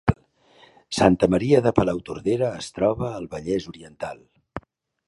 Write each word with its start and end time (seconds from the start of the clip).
Santa 0.99 1.29
Maria 1.33 1.61
de 1.67 1.73
Palautordera 1.81 2.51
es 2.63 2.71
troba 2.79 3.13
al 3.21 3.31
Vallès 3.37 3.71
Oriental 3.75 4.27